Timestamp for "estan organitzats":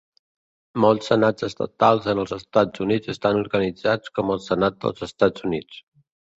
3.15-4.17